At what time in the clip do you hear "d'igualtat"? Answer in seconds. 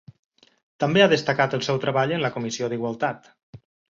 2.73-3.31